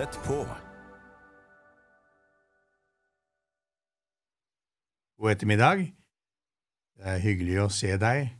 [0.00, 0.46] Tett på.
[5.18, 5.82] God ettermiddag.
[6.96, 8.30] Det er hyggelig å se deg.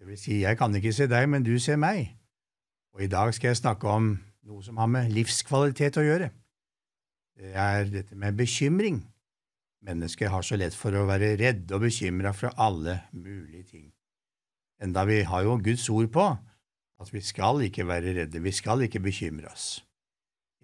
[0.00, 2.10] Det vil si, jeg kan ikke se deg, men du ser meg.
[2.90, 4.10] Og i dag skal jeg snakke om
[4.50, 6.32] noe som har med livskvalitet å gjøre.
[7.38, 9.04] Det er dette med bekymring.
[9.86, 13.88] Mennesker har så lett for å være redde og bekymra for alle mulige ting.
[14.82, 16.32] Enda vi har jo Guds ord på
[16.98, 19.85] at vi skal ikke være redde, vi skal ikke bekymre oss.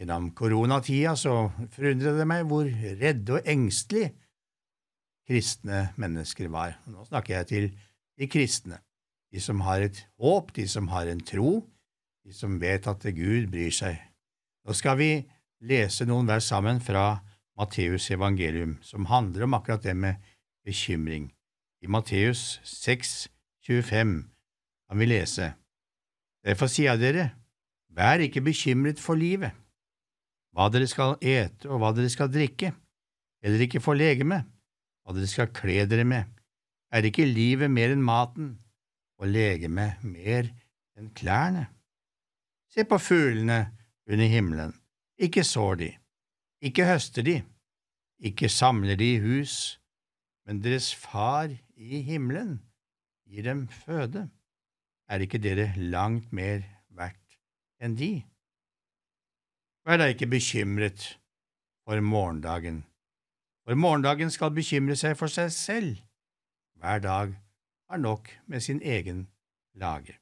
[0.02, 1.32] Gjennom koronatida så
[1.70, 4.08] forundret det meg hvor redde og engstelige
[5.30, 6.80] kristne mennesker var.
[6.90, 7.68] Nå snakker jeg til
[8.18, 8.80] de kristne,
[9.30, 11.52] de som har et håp, de som har en tro,
[12.26, 13.94] de som vet at Gud bryr seg.
[14.66, 15.10] Nå skal vi
[15.70, 17.22] lese noen vers sammen fra
[17.54, 20.18] Matteus evangelium, som handler om akkurat det med
[20.66, 21.30] bekymring.
[21.78, 23.28] I Matteus 6,
[23.70, 24.18] 25
[24.90, 25.52] kan vi lese,
[26.42, 27.32] Derfor sier jeg dere,
[27.94, 29.54] vær ikke bekymret for livet,
[30.52, 32.72] hva dere skal ete og hva dere skal drikke,
[33.42, 34.42] eller ikke få legeme,
[35.02, 36.28] hva dere skal kle dere med.
[36.92, 38.58] Er ikke livet mer enn maten,
[39.18, 40.50] og legemet mer
[40.98, 41.68] enn klærne?
[42.72, 43.64] Se på fuglene
[44.08, 44.74] under himmelen,
[45.20, 45.90] ikke sår de,
[46.64, 47.40] ikke høster de,
[48.22, 49.78] ikke samler de i hus,
[50.46, 52.58] men deres far i himmelen
[53.28, 54.28] gir dem føde.
[55.08, 56.62] Er ikke dere langt mer
[56.94, 57.38] verdt
[57.82, 58.22] enn de?
[59.82, 61.18] Vær da ikke bekymret
[61.82, 62.84] for morgendagen,
[63.66, 65.96] for morgendagen skal bekymre seg for seg selv.
[66.78, 67.34] Hver dag
[67.90, 69.28] har nok med sin egen
[69.74, 70.18] lage.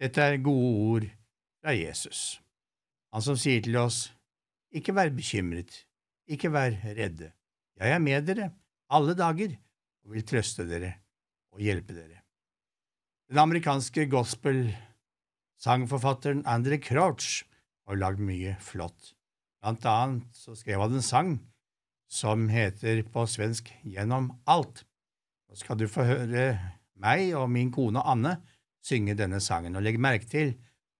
[0.00, 1.04] Dette er gode ord
[1.60, 2.40] fra Jesus,
[3.12, 4.14] han som sier til oss,
[4.72, 5.84] ikke vær bekymret,
[6.28, 7.32] ikke vær redde,
[7.78, 8.50] jeg er med dere
[8.90, 9.56] alle dager
[10.04, 10.92] og vil trøste dere
[11.52, 12.22] og hjelpe dere.
[13.28, 17.44] Den amerikanske gospel-sangforfatteren Andre Crouch
[17.88, 19.14] har lagd mye flott.
[19.62, 21.32] Blant annet så skrev han en sang
[22.08, 24.84] som heter på svensk Gjennom alt.
[25.48, 26.46] Nå skal du få høre
[27.00, 28.38] meg og min kone Anne
[28.84, 30.54] synge denne sangen, og legg merke til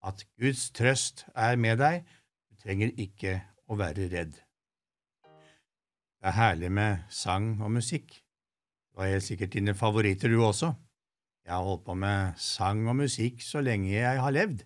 [0.05, 2.05] at Guds trøst er med deg,
[2.49, 3.39] du trenger ikke
[3.69, 4.35] å være redd.
[6.19, 8.11] Det er herlig med sang og musikk.
[8.91, 10.73] Du har helt sikkert dine favoritter, du også.
[11.47, 14.65] Jeg har holdt på med sang og musikk så lenge jeg har levd,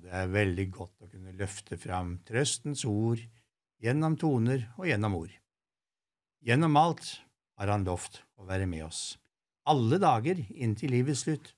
[0.00, 3.20] og det er veldig godt å kunne løfte fram trøstens ord
[3.84, 5.34] gjennom toner og gjennom ord.
[6.40, 7.18] Gjennom alt
[7.60, 9.18] har Han lovt å være med oss,
[9.68, 11.52] alle dager inntil livets slutt,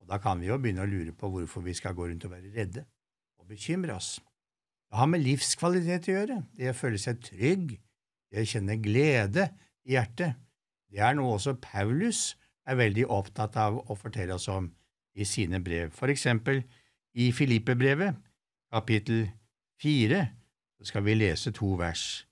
[0.00, 2.32] og da kan vi jo begynne å lure på hvorfor vi skal gå rundt og
[2.32, 2.86] være redde
[3.36, 4.16] og bekymre oss.
[4.88, 7.76] Det har med livskvalitet å gjøre, det å føle seg trygg,
[8.32, 9.50] det å kjenne glede
[9.84, 10.40] i hjertet.
[10.88, 12.30] Det er noe også Paulus
[12.64, 14.72] er veldig opptatt av å fortelle oss om
[15.12, 15.92] i sine brev.
[15.92, 16.64] For eksempel
[17.14, 18.16] i Filippebrevet,
[18.72, 19.26] kapittel
[19.80, 20.28] fire,
[20.82, 22.26] skal vi lese to vers.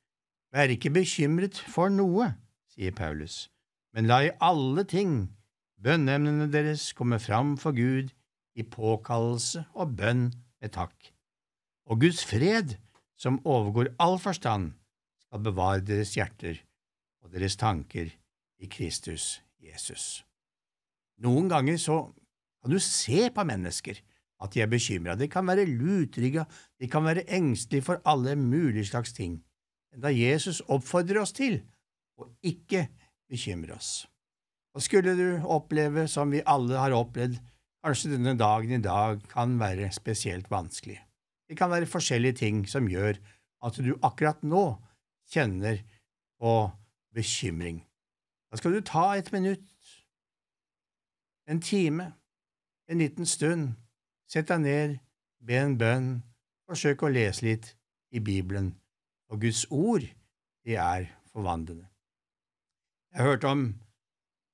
[0.50, 2.32] Vær ikke bekymret for noe,
[2.72, 3.46] sier Paulus,
[3.94, 5.28] men la i alle ting
[5.80, 8.10] bønneemnene deres komme fram for Gud
[8.58, 10.30] i påkallelse og bønn
[10.60, 11.12] med takk.
[11.86, 12.76] Og Guds fred,
[13.16, 14.72] som overgår all forstand,
[15.22, 16.58] skal bevare deres hjerter
[17.22, 18.10] og deres tanker
[18.60, 20.24] i Kristus Jesus.
[21.20, 22.02] Noen ganger så
[22.60, 24.00] kan du se på mennesker
[24.40, 25.16] at de er bekymra.
[25.18, 26.46] De kan være lutrygga,
[26.80, 29.40] de kan være engstelige for alle mulige slags ting.
[29.94, 31.60] Enda Jesus oppfordrer oss til
[32.20, 32.86] å ikke
[33.30, 34.06] bekymre oss.
[34.74, 37.40] Og skulle du oppleve, som vi alle har opplevd,
[37.84, 41.00] kanskje denne dagen i dag kan være spesielt vanskelig.
[41.48, 43.18] Det kan være forskjellige ting som gjør
[43.66, 44.64] at du akkurat nå
[45.32, 45.80] kjenner
[46.40, 46.70] på
[47.14, 47.82] bekymring.
[48.50, 49.66] Da skal du ta et minutt,
[51.50, 52.12] en time,
[52.90, 53.74] en liten stund,
[54.30, 54.96] sett deg ned,
[55.42, 56.08] be en bønn,
[56.70, 57.72] forsøk å lese litt
[58.14, 58.72] i Bibelen,
[59.30, 60.06] og Guds ord,
[60.66, 61.88] de er forvandlende.
[63.10, 63.64] Jeg hørte om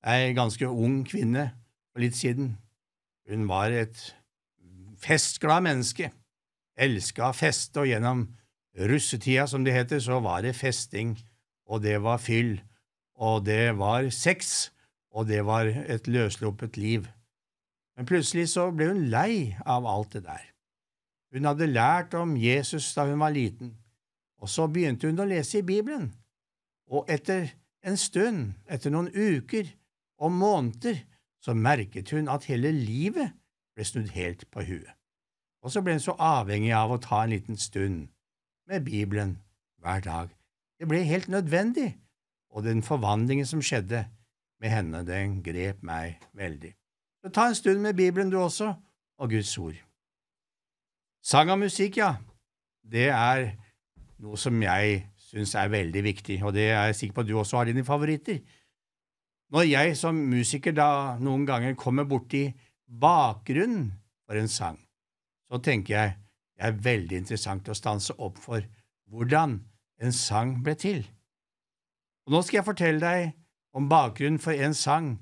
[0.06, 1.50] ei ganske ung kvinne
[1.92, 2.54] for litt siden.
[3.28, 3.98] Hun var et
[5.02, 6.08] festglad menneske,
[6.76, 8.24] elska å feste, og gjennom
[8.88, 11.16] russetida, som det heter, så var det festing,
[11.68, 12.56] og det var fyll
[13.16, 14.70] og det var sex,
[15.10, 17.08] og det var et løssluppet liv.
[17.96, 20.44] Men plutselig så ble hun lei av alt det der.
[21.32, 23.74] Hun hadde lært om Jesus da hun var liten,
[24.40, 26.10] og så begynte hun å lese i Bibelen,
[26.92, 27.50] og etter
[27.86, 29.68] en stund, etter noen uker
[30.22, 31.00] og måneder,
[31.42, 33.34] så merket hun at hele livet
[33.76, 34.92] ble snudd helt på huet.
[35.62, 38.08] Og så ble hun så avhengig av å ta en liten stund
[38.70, 39.36] med Bibelen
[39.82, 40.32] hver dag.
[40.78, 41.94] Det ble helt nødvendig
[42.54, 44.06] og den forvandlingen som skjedde
[44.62, 46.72] med henne, den grep meg veldig.
[47.26, 48.74] Så ta en stund med Bibelen du også,
[49.18, 49.74] og Guds ord.
[51.22, 52.12] Sang og musikk, ja,
[52.86, 53.48] det er
[54.22, 57.32] noe som jeg syns er veldig viktig, og det er jeg sikker på at du
[57.40, 58.38] også har dine favoritter.
[59.50, 62.44] Når jeg som musiker da noen ganger kommer borti
[62.86, 63.88] bakgrunnen
[64.22, 64.78] for en sang,
[65.50, 66.14] så tenker jeg
[66.54, 68.62] det er veldig interessant å stanse opp for
[69.10, 69.58] hvordan
[69.98, 71.02] en sang ble til.
[72.30, 73.34] Og nå skal jeg fortelle deg
[73.74, 75.16] om bakgrunnen for en sang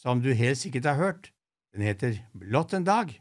[0.00, 1.31] som du helt sikkert har hørt.
[1.72, 3.14] Den heter Blått en dag,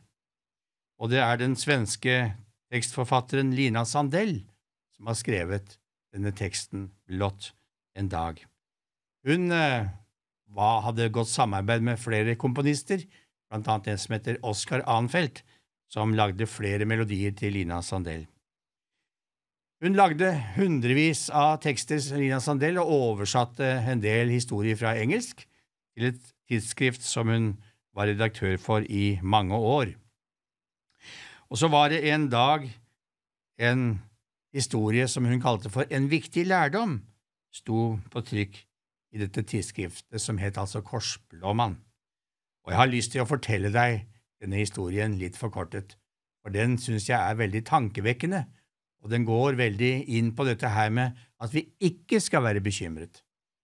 [1.00, 2.34] og det er den svenske
[2.72, 4.42] tekstforfatteren Lina Sandell
[4.96, 5.78] som har skrevet
[6.12, 7.54] denne teksten Blått
[7.96, 8.42] en dag.
[9.28, 9.88] Hun eh,
[10.58, 13.06] hadde godt samarbeid med flere komponister,
[13.48, 15.44] blant annet en som heter Oskar Anfeldt,
[15.92, 18.28] som lagde flere melodier til Lina Sandell.
[19.82, 25.48] Hun lagde hundrevis av tekster Lina Sandell, og oversatte en del historier fra engelsk
[25.96, 26.22] til et
[26.52, 27.52] tidsskrift som hun
[27.96, 29.94] var redaktør for i mange år.
[31.52, 32.68] Og så var det en dag
[33.60, 34.02] en
[34.56, 37.02] historie som hun kalte for En viktig lærdom,
[37.52, 38.60] sto på trykk
[39.12, 41.76] i dette tidsskriftet, som het altså Korsblåmann.
[42.64, 44.06] Og jeg har lyst til å fortelle deg
[44.42, 45.98] denne historien litt forkortet,
[46.42, 48.46] for den synes jeg er veldig tankevekkende,
[49.04, 53.24] og den går veldig inn på dette her med at vi ikke skal være bekymret,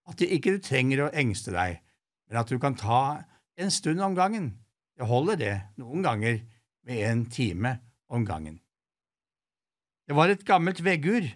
[0.10, 1.80] at du ikke trenger å engste deg,
[2.28, 3.24] men at du kan ta
[3.58, 4.52] en stund om gangen.
[4.98, 6.40] Det holder, det, noen ganger
[6.88, 7.78] med en time
[8.10, 8.60] om gangen.
[10.08, 11.28] Det var et gammelt veggur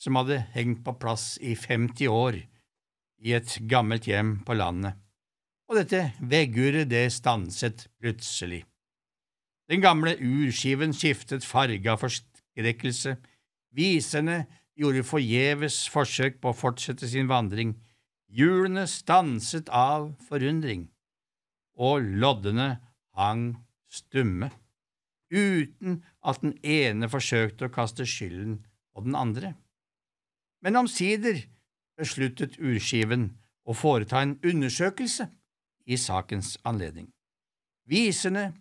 [0.00, 2.42] som hadde hengt på plass i 50 år
[3.24, 4.98] i et gammelt hjem på landet
[5.68, 8.62] og dette vegguret det stanset plutselig.
[9.70, 13.16] Den gamle urskiven skiftet farge av forskrekkelse,
[13.74, 14.44] viserne
[14.78, 17.74] gjorde forgjeves forsøk på å fortsette sin vandring,
[18.28, 20.88] hjulene stanset av forundring,
[21.74, 22.78] og loddene
[23.18, 23.54] hang
[23.90, 24.50] stumme,
[25.34, 28.60] uten at den ene forsøkte å kaste skylden
[28.94, 29.54] på den andre.
[30.62, 31.42] Men omsider
[31.98, 33.32] besluttet urskiven
[33.64, 35.28] å foreta en undersøkelse
[35.86, 37.10] i sakens anledning.
[37.90, 38.52] Viserne,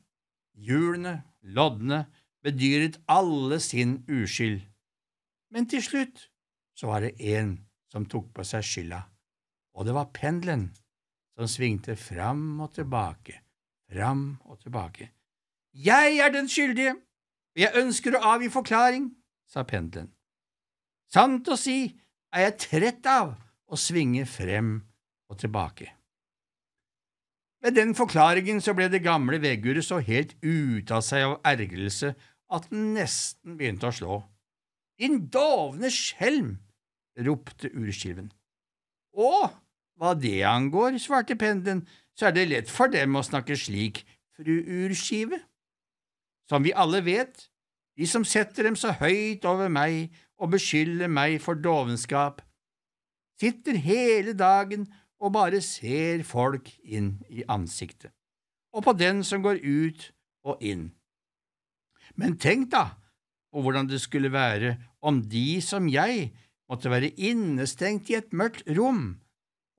[0.54, 2.06] hjulene, loddene
[2.44, 4.62] bedyret alle sin uskyld,
[5.54, 6.28] men til slutt
[6.76, 7.56] så var det en
[7.94, 9.04] som tok på seg skylda,
[9.78, 10.72] og det var pendelen
[11.38, 13.40] som svingte fram og tilbake,
[13.90, 15.10] fram og tilbake.
[15.74, 16.94] Jeg er den skyldige,
[17.56, 19.10] og jeg ønsker å avgi forklaring,
[19.50, 20.12] sa pendelen.
[21.14, 21.94] Sant å si
[22.34, 23.34] er jeg trett av
[23.70, 24.76] å svinge frem
[25.30, 25.90] og tilbake.
[27.64, 32.12] Med den forklaringen så ble det gamle vegguret så helt ute av seg av ergrelse
[32.54, 34.20] at den nesten begynte å slå.
[35.00, 36.58] Din dovne skjelm!
[37.14, 38.32] ropte urskiven.
[39.14, 39.50] Å,
[40.04, 44.04] hva det angår, svarte pendelen, så er det lett for dem å snakke slik,
[44.36, 45.40] fru Urskive.
[46.52, 47.48] Som vi alle vet,
[47.96, 52.42] de som setter dem så høyt over meg og beskylder meg for dovenskap,
[53.40, 54.90] sitter hele dagen
[55.24, 58.12] og bare ser folk inn i ansiktet,
[58.76, 60.10] og på den som går ut
[60.44, 60.90] og inn.
[62.20, 62.90] Men tenk da
[63.54, 66.34] på hvordan det skulle være om de som jeg
[66.68, 69.23] måtte være innestengt i et mørkt rom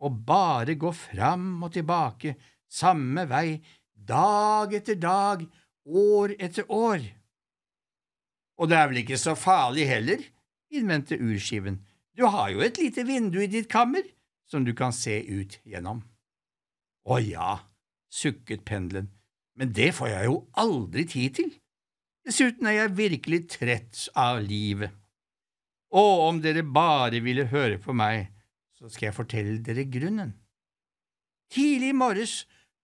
[0.03, 2.35] og bare gå fram og tilbake
[2.71, 3.61] samme vei
[3.95, 5.45] dag etter dag,
[5.87, 7.05] år etter år.
[8.59, 10.23] Og det er vel ikke så farlig heller,
[10.75, 11.79] innvendte urskiven,
[12.15, 14.05] du har jo et lite vindu i ditt kammer
[14.47, 16.03] som du kan se ut gjennom.
[17.11, 17.57] Å ja,
[18.13, 19.09] sukket pendelen,
[19.59, 21.51] men det får jeg jo aldri tid til.
[22.25, 24.95] Dessuten er jeg virkelig trett av livet.
[25.95, 28.31] Å, om dere bare ville høre på meg,
[28.75, 30.35] så skal jeg fortelle dere grunnen.
[31.53, 32.41] Tidlig i morges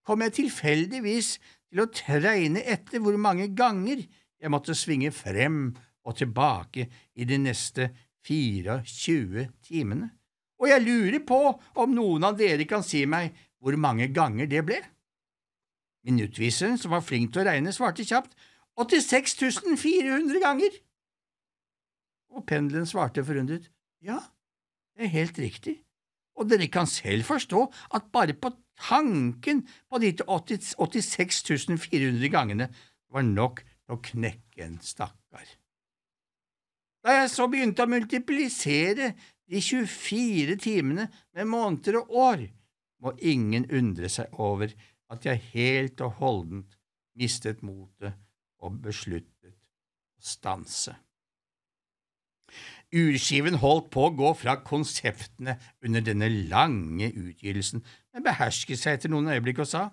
[0.07, 1.35] kom jeg tilfeldigvis
[1.71, 4.05] til å tregne etter hvor mange ganger
[4.41, 5.67] jeg måtte svinge frem
[6.07, 7.91] og tilbake i de neste
[8.25, 10.11] 24 timene
[10.61, 11.39] og jeg lurer på
[11.81, 14.77] om noen av dere kan si meg hvor mange ganger det ble.
[16.05, 18.33] Minuttviseren, som var flink til å regne, svarte kjapt
[18.77, 20.77] 86 400 ganger.
[22.31, 23.67] Og pendelen svarte forundret
[24.05, 24.21] ja,
[24.95, 25.77] det er helt riktig,
[26.37, 27.63] og dere kan selv forstå
[27.95, 31.41] at bare på tanken på de 86
[31.89, 32.69] 400 gangene
[33.11, 35.45] var nok til å knekke en stakkar.
[37.01, 39.13] Da jeg så begynte å multiplisere
[39.49, 42.43] de 24 timene med måneder og år,
[43.01, 44.73] må ingen undre seg over
[45.11, 46.77] at jeg helt og holdent
[47.17, 48.13] mistet motet
[48.61, 50.93] og besluttet å stanse.
[52.91, 59.13] Urskiven holdt på å gå fra konseptene under denne lange utgytelsen, men behersket seg etter
[59.13, 59.83] noen øyeblikk og sa,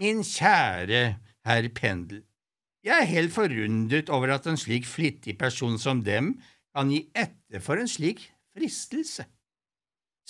[0.00, 1.02] Min kjære
[1.44, 2.24] herr Pendel,
[2.80, 6.38] Jeg er helt forundret over at en slik flittig person som dem
[6.72, 8.22] kan gi etter for en slik
[8.56, 9.26] fristelse.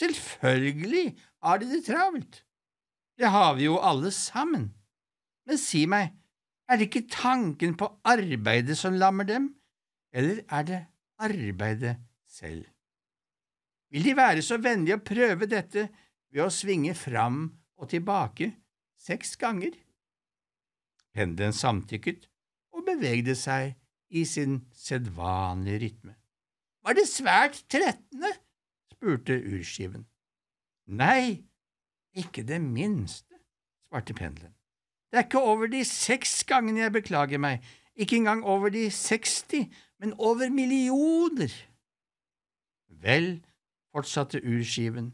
[0.01, 1.13] Selvfølgelig
[1.45, 2.41] har de det travelt.
[3.21, 4.73] Det har vi jo alle sammen.
[5.47, 6.11] Men si meg,
[6.71, 9.51] er det ikke tanken på arbeidet som lammer dem,
[10.15, 10.81] eller er det
[11.21, 11.97] arbeidet
[12.29, 12.65] selv?
[13.91, 15.89] Vil De være så vennlige å prøve dette
[16.31, 17.43] ved å svinge fram
[17.81, 18.53] og tilbake
[19.00, 19.75] seks ganger?
[21.15, 22.29] Pendelen samtykket
[22.77, 23.75] og bevegde seg
[24.11, 26.15] i sin sedvanlige rytme.
[26.87, 28.31] Var det svært trettende?
[28.93, 30.05] spurte urskiven.
[30.91, 31.47] Nei,
[32.19, 33.39] ikke det minste,
[33.89, 34.53] svarte pendelen.
[35.11, 37.65] Det er ikke over de seks gangene jeg beklager meg,
[38.00, 39.66] ikke engang over de seksti,
[40.00, 41.52] men over millioner.
[43.00, 43.40] Vel,
[43.92, 45.12] fortsatte urskiven,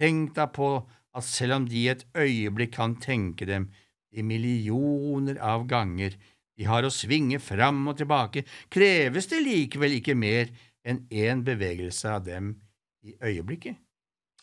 [0.00, 0.74] tenk da på
[1.14, 3.70] at selv om de et øyeblikk kan tenke dem
[4.12, 6.16] de millioner av ganger
[6.58, 10.50] de har å svinge fram og tilbake, kreves det likevel ikke mer
[10.84, 12.52] enn én bevegelse av dem
[13.02, 13.78] i øyeblikket,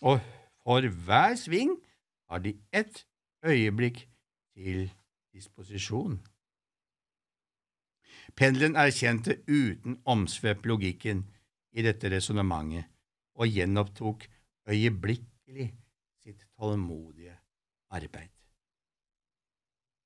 [0.02, 0.20] og
[0.64, 1.76] for hver sving
[2.30, 3.06] har de ett
[3.46, 4.02] øyeblikk
[4.58, 4.90] til
[5.34, 6.20] disposisjon.
[8.40, 11.26] Pendelen erkjente uten omsvepp logikken
[11.76, 12.88] i dette resonnementet
[13.36, 14.24] og gjenopptok
[14.72, 15.66] øyeblikkelig
[16.24, 17.36] sitt tålmodige
[17.92, 18.32] arbeid.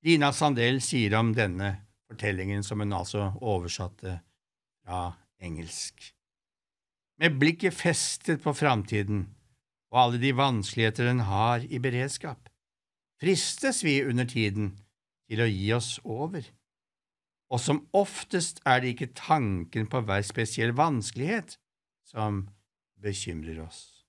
[0.04, 1.76] Lina Sandel sier om denne
[2.10, 4.18] fortellingen, som hun altså oversatte
[4.82, 5.06] fra
[5.38, 6.02] engelsk.
[7.22, 9.28] Med blikket festet på framtiden
[9.94, 12.50] og alle de vanskeligheter den har i beredskap,
[13.22, 14.74] fristes vi under tiden
[15.30, 16.42] til å gi oss over,
[17.54, 21.60] og som oftest er det ikke tanken på hver spesiell vanskelighet
[22.10, 22.48] som
[23.04, 24.06] bekymrer oss,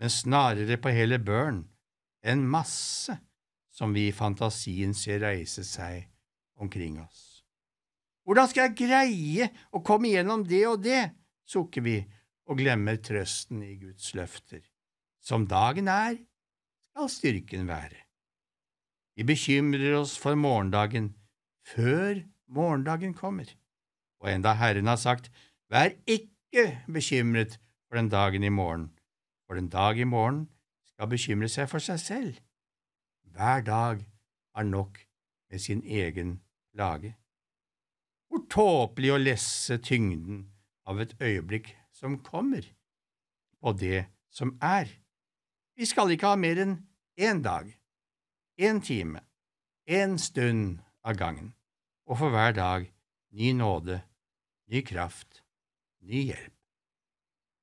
[0.00, 1.62] men snarere på hele børn,
[2.26, 3.14] en masse
[3.70, 6.08] som vi i fantasien ser reise seg
[6.60, 7.44] omkring oss.
[8.26, 11.04] Hvordan skal jeg greie å komme gjennom det og det,
[11.48, 11.96] sukker vi
[12.50, 14.62] og glemmer trøsten i Guds løfter.
[15.22, 16.18] Som dagen er,
[16.90, 18.06] skal styrken være.
[19.14, 21.12] Vi bekymrer oss for morgendagen
[21.70, 23.48] før morgendagen kommer,
[24.20, 25.30] og enda Herren har sagt,
[25.70, 28.90] Vær ikke bekymret for den dagen i morgen,
[29.46, 30.48] for den dag i morgen
[30.86, 32.40] skal bekymre seg for seg selv.
[33.30, 34.02] Hver dag
[34.54, 34.98] har nok
[35.50, 36.40] med sin egen
[36.74, 37.14] plage.
[38.28, 40.44] Hvor tåpelig å lesse tyngden
[40.86, 42.66] av et øyeblikk som kommer,
[43.62, 44.90] og det som er.
[45.76, 46.76] Vi skal ikke ha mer enn
[47.18, 47.70] én dag,
[48.58, 49.22] én time,
[49.86, 51.54] én stund av gangen,
[52.10, 52.88] og for hver dag
[53.38, 54.00] ny nåde,
[54.70, 55.44] ny kraft,
[56.02, 56.56] ny hjelp.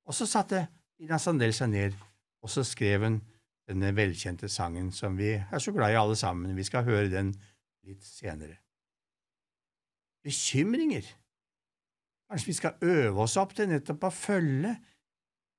[0.08, 0.68] Og så satte
[1.04, 1.98] Ina Sandel seg ned,
[2.42, 3.20] og så skrev hun
[3.68, 6.56] denne velkjente sangen som vi er så glad i alle sammen.
[6.56, 7.34] Vi skal høre den
[7.84, 8.56] litt senere.
[10.24, 11.04] Bekymringer.
[12.28, 14.74] Kanskje vi skal øve oss opp til nettopp å følge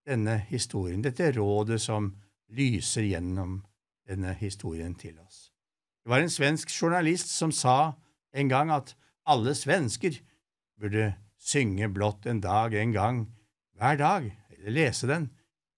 [0.09, 2.15] denne historien, dette rådet som
[2.57, 3.61] lyser gjennom
[4.09, 5.51] denne historien til oss.
[6.01, 7.93] Det var en svensk journalist som sa
[8.33, 8.95] en gang at
[9.29, 10.19] alle svensker
[10.81, 13.25] burde synge blott en dag en gang
[13.79, 15.29] hver dag, eller lese den.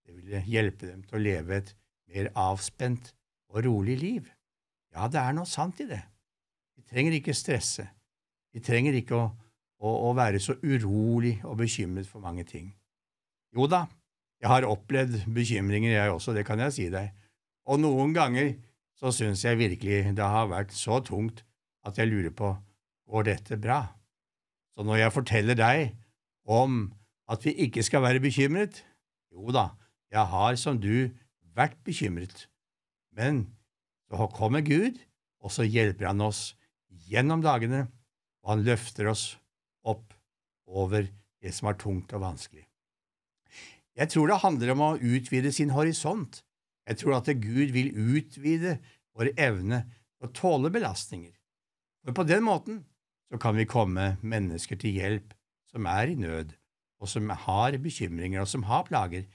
[0.06, 1.74] Det ville hjelpe dem til å leve et
[2.10, 3.12] mer avspent
[3.50, 4.30] og rolig liv.
[4.94, 6.00] Ja, det er noe sant i det.
[6.76, 7.86] Vi trenger ikke stresse.
[8.50, 9.28] Vi trenger ikke å,
[9.82, 12.72] å, å være så urolig og bekymret for mange ting.
[13.54, 13.84] Jo da,
[14.40, 17.12] jeg har opplevd bekymringer, jeg også, det kan jeg si deg,
[17.70, 18.54] og noen ganger
[18.98, 21.44] så syns jeg virkelig det har vært så tungt
[21.86, 22.52] at jeg lurer på
[23.10, 23.82] går dette bra?
[24.74, 25.92] Så når jeg forteller deg
[26.48, 26.88] om
[27.30, 28.82] at vi ikke skal være bekymret,
[29.30, 29.70] jo da,
[30.10, 31.10] jeg har som du
[31.54, 32.46] vært bekymret,
[33.14, 33.44] men
[34.10, 34.98] så kommer Gud,
[35.40, 36.54] og så hjelper han oss
[37.10, 37.86] gjennom dagene,
[38.42, 39.24] og han løfter oss
[39.86, 40.14] opp
[40.66, 41.06] over
[41.40, 42.66] det som er tungt og vanskelig.
[43.98, 46.40] Jeg tror det handler om å utvide sin horisont.
[46.88, 48.78] Jeg tror at Gud vil utvide
[49.14, 51.34] vår evne til å tåle belastninger.
[52.04, 52.82] For på den måten
[53.30, 55.34] så kan vi komme mennesker til hjelp
[55.70, 56.54] som er i nød,
[57.00, 59.26] og som har bekymringer, og som har plager.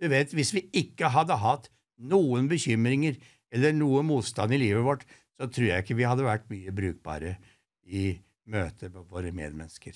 [0.00, 1.70] Du vet, hvis vi ikke hadde hatt
[2.02, 3.16] noen bekymringer
[3.54, 5.04] eller noe motstand i livet vårt,
[5.38, 7.36] så tror jeg ikke vi hadde vært mye brukbare
[7.86, 8.10] i
[8.50, 9.94] møte med våre medmennesker.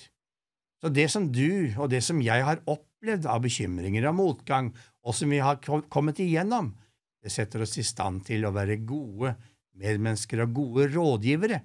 [0.79, 4.71] Så det som du og det som jeg har opplevd av bekymringer og motgang,
[5.03, 5.59] og som vi har
[5.91, 6.71] kommet igjennom,
[7.19, 9.33] det setter oss i stand til å være gode
[9.79, 11.59] medmennesker og gode rådgivere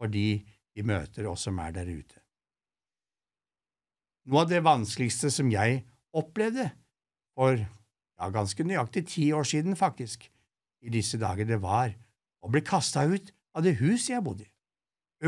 [0.00, 0.40] for de
[0.74, 2.20] vi møter, og som er der ute.
[4.30, 5.82] Noe av det vanskeligste som jeg
[6.16, 6.70] opplevde
[7.36, 10.24] for ja, ganske nøyaktig ti år siden, faktisk,
[10.80, 11.92] i disse dager, det var
[12.40, 14.52] å bli kasta ut av det huset jeg bodde i.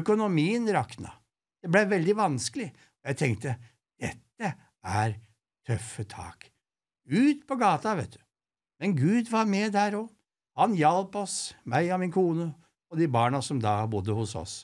[0.00, 1.18] Økonomien rakna,
[1.62, 2.72] Det ble veldig vanskelig.
[3.02, 3.52] Og jeg tenkte
[4.00, 4.48] dette
[4.82, 5.12] er
[5.66, 6.48] tøffe tak.
[7.06, 8.22] Ut på gata, vet du.
[8.80, 10.08] Men Gud var med der òg.
[10.58, 12.48] Han hjalp oss, meg og min kone
[12.92, 14.54] og de barna som da bodde hos oss.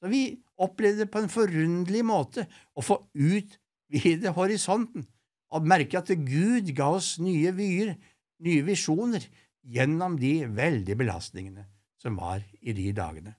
[0.00, 5.04] Så vi opplevde på en forunderlig måte å få utvide horisonten
[5.50, 7.96] og merke at Gud ga oss nye vyer,
[8.40, 9.24] nye visjoner,
[9.60, 11.66] gjennom de veldige belastningene
[12.00, 13.34] som var i de dagene.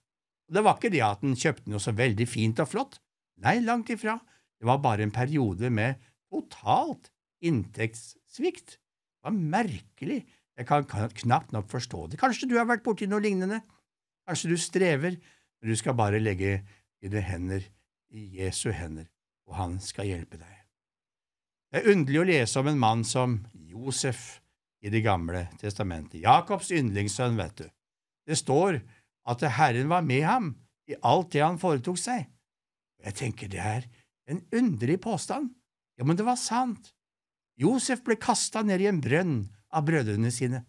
[0.47, 2.99] Og Det var ikke det at han kjøpte noe så veldig fint og flott.
[3.41, 4.19] Nei, langt ifra.
[4.61, 5.97] Det var bare en periode med
[6.29, 7.09] totalt
[7.41, 8.77] inntektssvikt.
[8.77, 10.21] Det var merkelig.
[10.59, 12.19] Jeg kan knapt nok forstå det.
[12.21, 13.63] Kanskje du har vært borti noe lignende?
[14.31, 15.15] Kanskje du strever,
[15.59, 16.61] men du skal bare legge
[17.03, 17.65] dine hender
[18.15, 19.09] i Jesu hender,
[19.43, 20.53] og han skal hjelpe deg.
[21.67, 24.39] Det er underlig å lese om en mann som Josef
[24.79, 26.21] i Det gamle testamentet.
[26.23, 27.67] Jakobs yndlingssønn, vet du.
[28.23, 28.79] Det står
[29.27, 30.49] at Herren var med ham
[30.87, 32.23] i alt det han foretok seg.
[33.03, 33.91] Jeg tenker det er
[34.31, 35.51] en underlig påstand.
[35.99, 36.93] Ja, men det var sant.
[37.59, 39.41] Josef ble kasta ned i en brønn
[39.75, 40.63] av brødrene sine.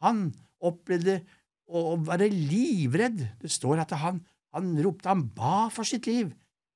[0.00, 0.30] Han
[0.64, 1.20] opplevde
[1.68, 3.20] å være livredd.
[3.40, 4.22] Det står at han,
[4.54, 6.32] han ropte, han ba for sitt liv.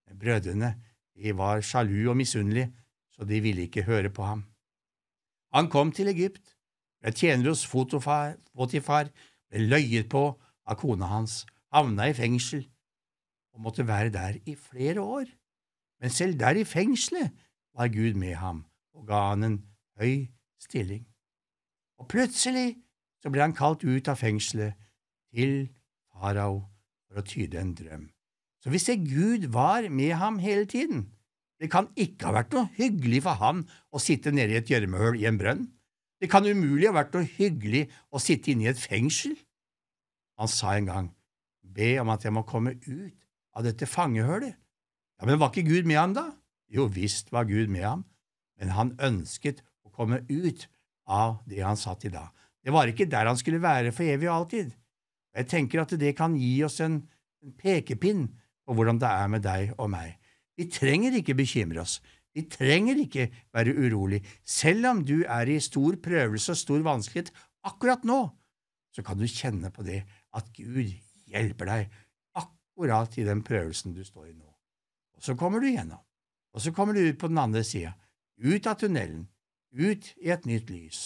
[0.09, 0.75] Men brødrene
[1.19, 2.71] de var sjalu og misunnelige,
[3.13, 4.45] så de ville ikke høre på ham.
[5.55, 6.55] Han kom til Egypt,
[7.03, 9.11] ble tjener hos Fotifar,
[9.49, 10.25] ble løyet på
[10.69, 11.43] av kona hans,
[11.73, 12.67] havna i fengsel
[13.59, 15.27] og måtte være der i flere år.
[15.99, 17.35] Men selv der i fengselet
[17.75, 18.63] var Gud med ham
[18.95, 19.57] og ga han en
[19.99, 20.29] høy
[20.63, 21.03] stilling.
[21.99, 22.77] Og plutselig
[23.29, 24.73] så ble han kalt ut av fengselet
[25.37, 25.67] til
[26.17, 26.63] farao
[27.05, 28.07] for å tyde en drøm.
[28.65, 31.11] Så hvis ser Gud var med ham hele tiden,
[31.61, 33.61] det kan ikke ha vært noe hyggelig for ham
[33.93, 35.67] å sitte nede i et gjørmehull i en brønn.
[36.23, 39.37] Det kan umulig ha vært noe hyggelig å sitte inne i et fengsel.
[40.41, 41.13] Han sa en gang,
[41.61, 44.57] be om at jeg må komme ut av dette fangehullet.
[45.21, 46.31] Ja, men var ikke Gud med ham da?
[46.73, 48.09] Jo visst var Gud med ham,
[48.57, 50.69] men han ønsket å komme ut
[51.05, 52.31] av det han satt i da.
[52.69, 54.75] Det var ikke der han skulle være for evig og alltid.
[55.33, 56.99] Jeg tenker at det kan gi oss en,
[57.41, 58.27] en pekepinn
[58.69, 60.19] på hvordan det er med deg og meg.
[60.53, 61.95] Vi trenger ikke bekymre oss.
[62.37, 64.21] Vi trenger ikke være urolig.
[64.45, 67.31] Selv om du er i stor prøvelse og stor vanskelighet
[67.65, 68.19] akkurat nå,
[68.93, 70.03] så kan du kjenne på det
[70.37, 70.93] at Gud
[71.33, 71.95] hjelper deg
[72.37, 74.45] akkurat i den prøvelsen du står i nå.
[75.17, 76.05] Og så kommer du gjennom,
[76.53, 77.95] og så kommer du ut på den andre sida,
[78.45, 79.25] ut av tunnelen,
[79.73, 81.01] ut i et nytt lys,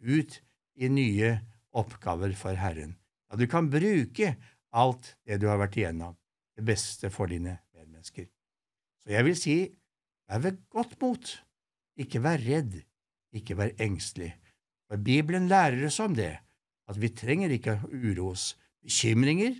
[0.00, 0.40] ut
[0.76, 1.34] i nye
[1.76, 2.96] oppgaver for Herren.
[3.30, 4.34] Ja, du kan bruke
[4.72, 6.16] alt det du har vært igjennom,
[6.56, 8.28] det beste for dine medmennesker.
[9.02, 9.56] Så jeg vil si,
[10.28, 11.34] vær ved godt mot,
[12.00, 12.78] ikke vær redd,
[13.32, 14.32] ikke vær engstelig,
[14.88, 16.34] for Bibelen lærer oss om det,
[16.88, 18.52] at vi trenger ikke uro oss.
[18.82, 19.54] Bekymringer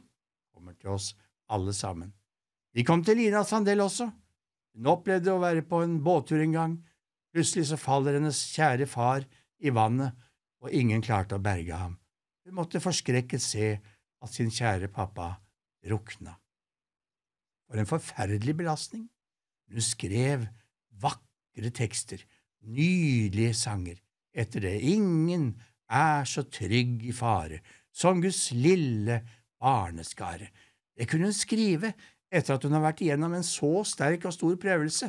[0.53, 1.13] kommer til oss
[1.53, 2.13] alle sammen.
[2.73, 4.09] Vi kom til Lina Sandel også.
[4.73, 6.75] Hun opplevde å være på en båttur en gang.
[7.33, 9.25] Plutselig så faller hennes kjære far
[9.63, 10.13] i vannet,
[10.63, 11.97] og ingen klarte å berge ham.
[12.47, 13.73] Hun måtte forskrekket se
[14.23, 15.35] at sin kjære pappa
[15.91, 16.37] rukna.
[17.67, 19.09] For en forferdelig belastning.
[19.73, 20.47] Hun skrev
[21.03, 22.21] vakre tekster,
[22.63, 23.97] nydelige sanger,
[24.33, 25.55] etter det ingen
[25.93, 29.21] er så trygg i fare som Guds lille
[29.61, 30.51] barneskare.
[30.97, 31.93] Det kunne hun skrive
[32.33, 35.09] etter at hun har vært igjennom en så sterk og stor prøvelse,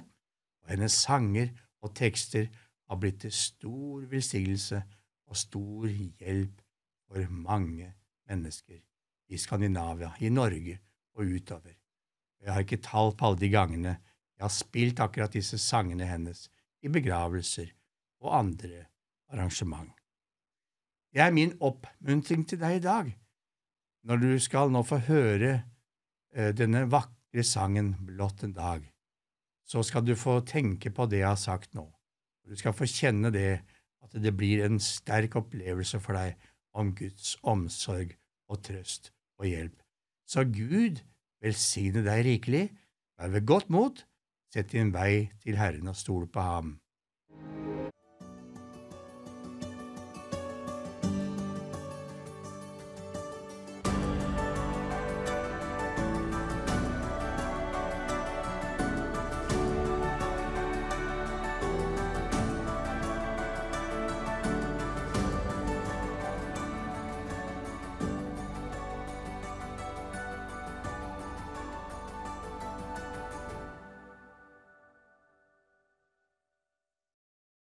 [0.63, 1.52] og hennes sanger
[1.84, 2.50] og tekster
[2.89, 4.82] har blitt til stor velsignelse
[5.34, 6.62] og stor hjelp
[7.10, 7.89] for mange
[8.30, 8.78] mennesker
[9.34, 10.78] i Skandinavia, i Norge
[11.17, 11.74] og utover.
[12.43, 13.96] Jeg har ikke tall på alle de gangene
[14.38, 16.46] jeg har spilt akkurat disse sangene hennes
[16.84, 17.72] i begravelser
[18.22, 18.86] og andre
[19.32, 19.89] arrangement.
[21.13, 23.12] Det er min oppmuntring til deg i dag,
[24.04, 25.54] når du skal nå få høre
[26.36, 28.86] eh, denne vakre sangen Blått en dag,
[29.65, 31.88] så skal du få tenke på det jeg har sagt nå.
[32.43, 33.63] Du skal få kjenne det,
[34.04, 36.36] at det blir en sterk opplevelse for deg
[36.78, 38.16] om Guds omsorg
[38.52, 39.76] og trøst og hjelp.
[40.28, 41.02] Så Gud
[41.44, 42.66] velsigne deg rikelig,
[43.20, 44.04] vær ved godt mot,
[44.54, 46.76] sett din vei til Herren og stol på ham.